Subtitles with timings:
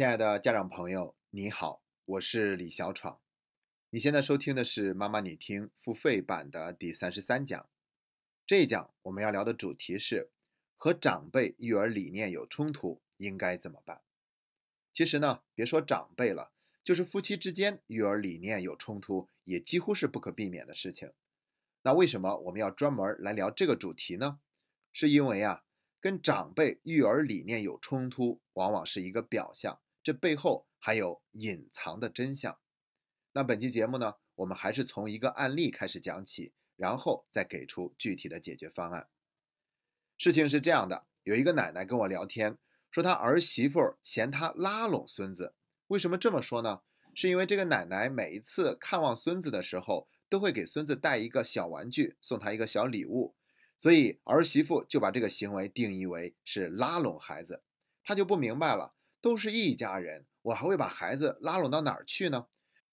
[0.00, 3.20] 亲爱的家长朋友，你好，我是李小闯。
[3.90, 7.68] 你现在收听的是妈妈你听付费版的第三十三讲。
[8.46, 10.30] 这一讲我们要聊的主题是
[10.78, 14.00] 和长辈育儿理念有冲突，应该怎么办？
[14.94, 16.50] 其实呢，别说长辈了，
[16.82, 21.12] 就是夫妻之间育儿理念有冲突，也几乎是不可避免的事情。
[21.82, 24.40] 那为什么我们要专门来聊这个主题呢？
[24.94, 25.62] 是因为啊。
[26.02, 32.58] 跟长辈育儿理念有冲突，往往是一个表象，这背后还有隐藏的真相。
[33.32, 39.08] 那本期节目呢，我们还是从一个案例开始讲起，然后再给出具体的解决方案。
[40.18, 42.58] 事情是这样的，有一个奶奶跟我聊天，
[42.90, 45.54] 说她儿媳妇嫌她拉拢孙子。
[45.86, 46.82] 为什么这么说呢？
[47.14, 53.34] 是因为这个奶奶每一次看望孙子的时候，都会给孙子带一个小玩具，送他一个小礼物。
[53.76, 57.62] 所以儿媳妇就把这个行为定义为是拉拢孩子，
[58.04, 62.46] 她就不明白了，都是一家人，我还会把孩子拉拢到哪儿去呢？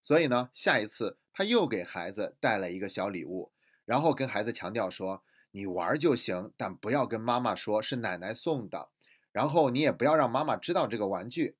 [0.00, 3.52] 所以呢，下一次他又给孩子带了一个小礼物，
[3.84, 8.88] 然后跟孩子强调说：“你玩就行，但不要跟妈妈说是奶奶送的，
[9.32, 11.56] 然后你也不要让妈妈知道这个玩具。”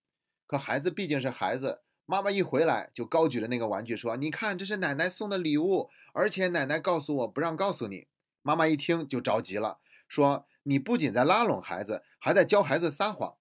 [0.46, 8.06] 可孩子毕竟是孩子，妈妈一回来就高举着那个玩具说：“你看，这是奶奶送的礼物，而且奶奶告诉我不让告诉你。”
[8.42, 9.78] 妈妈一听就着急了，
[10.08, 13.36] 说：“你不仅在拉拢孩子，还在教孩子撒谎，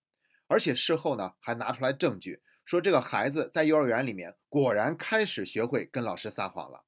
[0.47, 6.85] 而且事后呢还拿出来证据，说这个孩子在幼儿园里面果然开始学会跟老师撒谎了。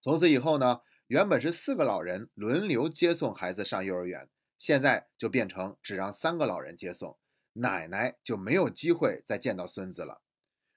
[0.00, 7.18] 从此以后呢，原本是四个老人轮流接送孩子上幼儿园，现在就变成只让三个老人接送，
[7.54, 10.22] 奶奶就没有机会再见到孙子了。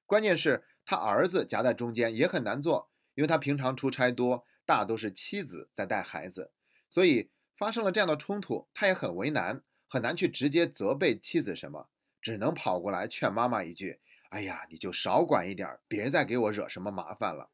[0.06, 6.52] 关键是，他儿子夹在中间也很难做，因为他平常出差多，大都是妻子在带孩子。”
[6.90, 11.88] 所以发生了这样的冲突，他也很为难，很难去直接责备妻子什么，
[12.30, 14.00] 只能跑过来劝妈妈一句
[14.30, 17.50] ：“哎呀，你就少管一点，别再给我惹什么麻烦了。”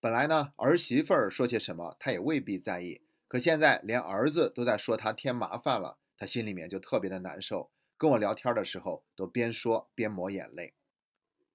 [0.00, 7.70] 本来呢，儿媳妇儿说些什么，她也未必在意，可现在连儿子都在说她添麻烦了，她心里面就特别的难受。
[7.96, 10.74] 跟我聊天的时候，都边说边抹眼泪。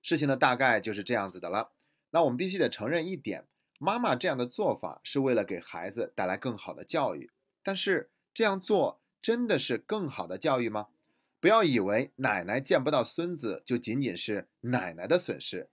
[0.02, 1.72] 事情的大概就是这样子的了。
[2.10, 3.48] 那我们必须得承认一点。
[3.80, 7.32] 妈妈这样的做法是为了给孩子带来更好的教育，
[7.64, 10.88] 但是这样做真的是更好的教育吗？
[11.42, 15.70] 不要以为奶奶见不到孙子就仅仅是奶奶的损失，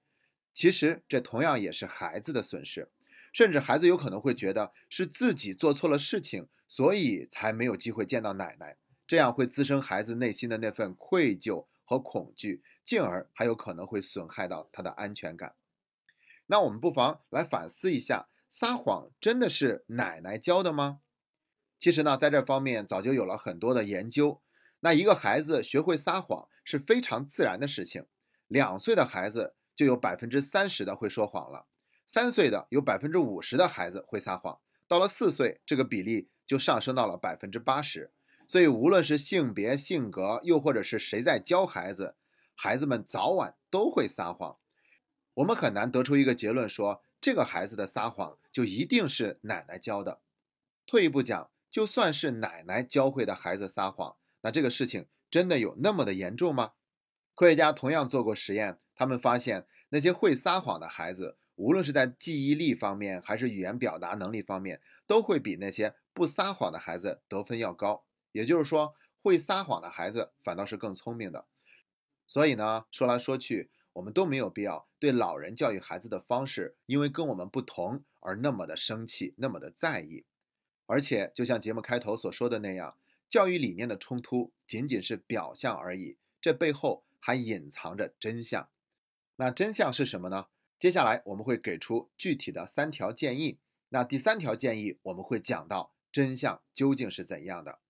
[0.55, 2.91] 其实这同样也是孩子的损失，
[3.35, 15.55] 甚至孩子有可能会觉得是自己做错了事情，所以才没有机会见到奶奶，这样会滋生孩子内心的那份愧疚和恐惧，进而还有可能会损害到他的安全感。
[16.47, 21.01] 那我们不妨来反思一下，撒谎真的是奶奶教的吗？
[21.79, 24.41] 其实呢，在这方面早就有了很多的研究。
[24.81, 28.07] 那一个孩子学会撒谎是非常自然的事情，
[28.47, 31.67] 两岁的孩子就有百分之三十的会说谎了，
[32.07, 38.13] 三岁的有百分之五十的孩子会撒谎，到了四岁，这个比例就上升到了百分之八十。
[38.47, 42.17] 所以，无论是性别、性格，又或者是谁在教孩子，
[42.55, 44.57] 孩子们早晚都会撒谎。
[45.35, 50.21] 我们很难得出一个结论，说这个孩子的撒谎就一定是奶奶教的。
[50.87, 56.73] 退一步讲，就算是奶奶教会的孩子撒谎，那这个事情真的有那么的严重吗？
[57.35, 68.05] 科学家同样做过实验，他们发现那些会撒谎的孩子，无论是在记忆力方面还是语言表达能力方面，都会比那些不撒谎的孩子得分要高。
[68.33, 71.47] 也就是说，会撒谎的孩子反倒是更聪明的。
[72.27, 73.71] 所以呢，说来说去。
[73.95, 80.25] 我们都没有必要对老人教育孩子的方式，因为跟我们不同而那么的生气，那么的在意。
[80.87, 82.97] 而且，就像节目开头所说的那样，
[83.29, 88.69] 教育理念的冲突仅仅是表象而已，这背后还隐藏着真相。
[89.37, 90.47] 那真相是什么呢？
[90.79, 93.59] 接下来我们会给出具体的三条建议。
[93.91, 97.81] 那第三条建议，我们会讲到真相究竟是怎样的。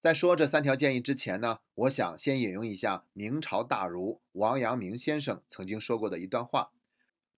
[0.00, 6.72] 在说这三条建议之前呢，我想先引用一下明朝大儒王阳明先生曾经说过的一段话。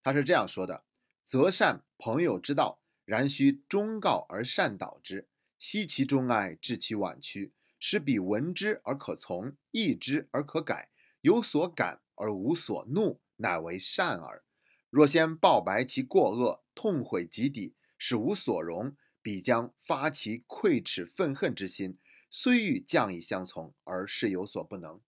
[0.02, 0.84] 他是这样说的
[1.22, 5.28] ：“择善朋友之道，然须忠告而善导之，
[5.66, 10.90] 悉其中爱，致其婉曲，使彼闻之而可从，义之而可改，
[11.22, 14.44] 有所感而无所怒，乃为善耳。
[14.90, 21.96] 若先报白其过恶，痛悔及底，使无所容，必将发其愧耻愤恨之心。”
[22.28, 25.00] 虽欲降以相从，而是有所不能。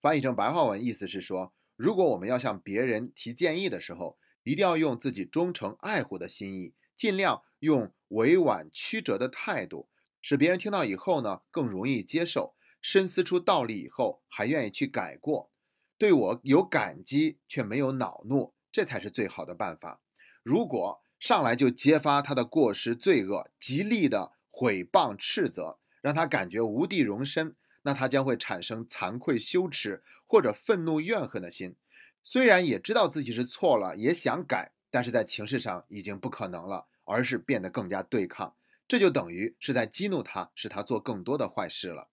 [0.00, 9.88] 翻译成白话文，意思是说，如果我们要向别人提建议的时候，一定要用自己忠诚爱护的心意，尽量用委婉曲折的态度，
[10.28, 15.52] 使别人听到以后呢，更容易接受，深思出道理以后，还愿意去改过。
[15.96, 20.00] 对我有感激却没有恼怒，这才是最好的办法。
[20.42, 31.76] 如果上来就揭发他的过失罪恶，极力的毁谤斥责，让他感觉无地容身，那他将会产生惭愧羞耻或者愤怒怨恨的心。
[32.24, 38.56] 虽然也知道自己是错了，也想改，但是在情势上已经不可能了，而是变得更加对抗。
[38.88, 42.08] 这就等于是在激怒他，使他做更多的坏事了。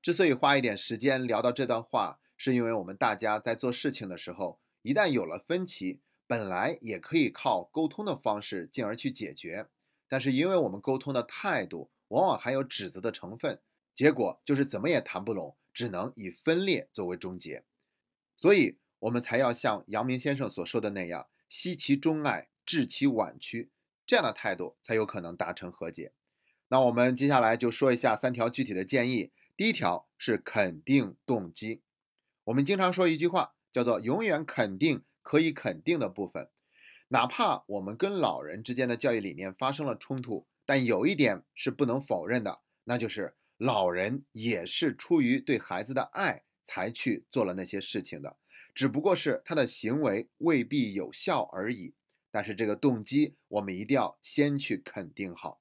[0.00, 9.66] 之所以花一点时间聊到这段话，是因为我们大家在做事情的时候，一旦有了分歧，本来也可以靠沟通的方式进而去解决，
[10.08, 13.60] 但是因为我们沟通的态度往往含有指责的成分，
[13.94, 17.64] 结果就是怎么也谈不拢，只能以分裂作为终结。
[18.36, 23.70] 所以，我们才要像阳明先生所说的那样，惜其中爱，治其晚曲。
[24.06, 26.12] 这样的态度才有可能达成和解。
[26.68, 29.32] 那我们接下来就说一下三条具体的建议。
[29.56, 31.82] 第一条是肯定动机。
[32.44, 36.50] 我们经常说一句话，叫做“永远肯定可以肯定的部分”。
[37.08, 48.36] 哪怕我们跟老人之间的教育理念发生了冲突，但有一点是不能否认的，那就是老人也是出于对孩子的爱才去做了那些事情的，
[48.74, 51.94] 只不过是他的行为未必有效而已。
[52.34, 55.60] 但是这个动机，我们一定要先去肯定好。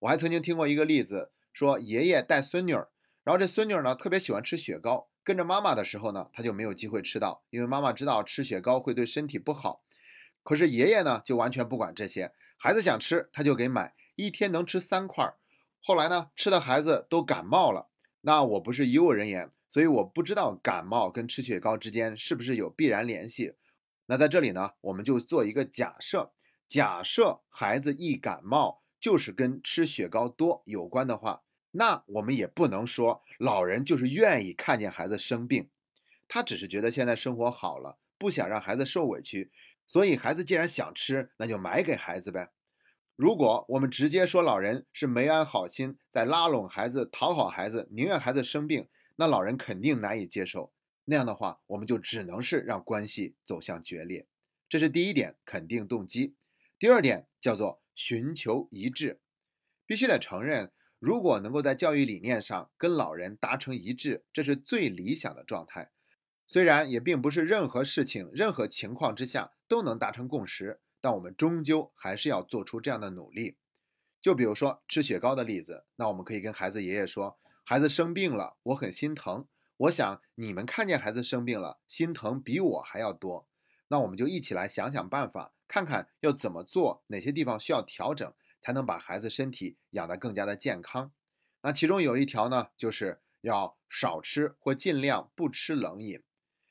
[0.00, 2.88] 我还曾经听过一个例子，说爷爷带孙女儿，
[3.22, 9.84] 然后这孙女儿呢特别喜欢吃雪糕，跟着妈妈的时候呢，她就没有机会吃到，因为妈妈知道吃雪糕会对身体不好。
[10.42, 15.32] 可是爷爷呢就完全不管这些，孩子想吃他就给买，一天能吃三块。
[15.80, 17.86] 后来呢吃的孩子都感冒了。
[18.22, 23.54] 那我不是医务人员，所以我不知道感冒跟吃雪糕之间是不是有必然联系。
[24.06, 26.32] 那在这里呢，我们就做一个假设，
[26.68, 35.70] 假设孩子一感冒就是跟吃雪糕多有关的话，那我们也不能说老人就是愿意看见孩子生病，
[36.28, 39.50] 他只是觉得现在生活好了，不想让孩子受委屈，
[39.86, 42.50] 所以孩子既然想吃，那就买给孩子呗。
[43.16, 50.72] 如果我们直接说老人是没安好心，在拉拢孩子、讨好孩子，宁愿孩子生病，那老人肯定难以接受。
[51.06, 54.26] 那样的话，我们就只能是让关系走向决裂。
[54.68, 56.34] 这是第一点，肯定动机。
[56.78, 59.20] 第二点叫做寻求一致，
[59.86, 65.92] 必须得承认，如果能够在教育理念上跟老人达成一致，这是最理想的状态。
[66.46, 73.56] 虽然也并不是任何事情、任何情况之下都能达成共识，但我们终究还是要做出这样的努力。
[74.20, 79.46] 就比如说吃雪糕的例子，那我们可以跟孩子爷爷说：“孩子生病了，我很心疼。”
[79.84, 83.46] 我想你们看见孩子生病了，心疼比我还要多，
[83.88, 88.32] 那我们就一起来想想办法，看看要怎么做，哪些地方需要调整，
[88.62, 91.12] 才能把孩子身体养得更加的健康。
[91.60, 96.22] 那其中有一条呢，就是要少吃或尽量不吃冷饮，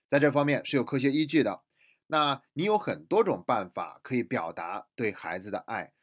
[0.08, 1.62] 在这方面是有科学依据的。
[2.08, 5.94] 那你有很多种办法可以表达对孩子的爱，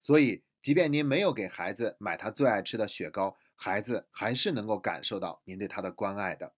[0.00, 3.36] 所以即便您没有给孩子买他最爱吃的雪糕。
[3.54, 6.54] 孩子还是能够感受到您对他的关爱的。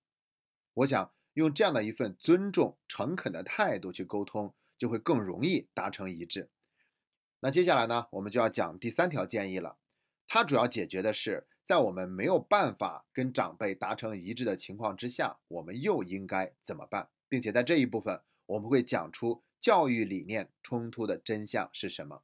[0.74, 6.50] 我想用这样的一份尊重、诚恳的态度去沟通，就会更容易达成一致。
[7.40, 9.78] 那接下来呢，我们就要讲第三条建议了。
[10.26, 17.10] 它主要解决的是，在我们没有办法跟长辈达成一致的情况之下，我们又应该怎么办？
[17.28, 22.22] 并且在这一部分，我们会讲出教育理念冲突的真相是什么。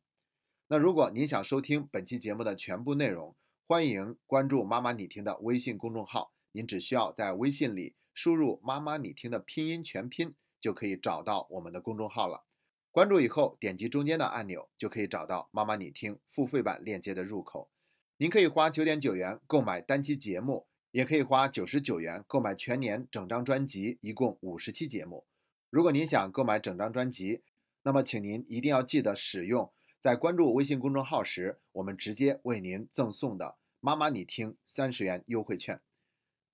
[0.69, 3.37] 那如果您想收听本期节目的全部内容，
[3.73, 12.45] 欢迎关注“妈妈你听”的微信公众号，您只需要在微信里输入“妈妈你听”的拼音全拼，就可以找到我们的公众号了。
[12.91, 17.71] 关注以后，点击中间的按钮，就可以找到“妈妈你听”付费版链接的入口。
[18.19, 25.25] 您可以花九点九元购买单期节目，也可以花九十九元购买全年整张专辑，一共五十期节目。
[25.71, 27.43] 如果您想购买整张专辑，
[27.85, 33.57] 那么请您一定要记得使用在关注微信公众号时，我们直接为您赠送的。
[33.85, 35.81] 妈妈，你听三十元优惠券。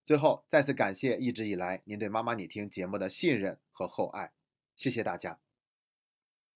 [0.03, 4.33] 最后，再次感谢一直以来您对妈妈你听节目的信任和厚爱，
[4.75, 5.39] 谢谢大家。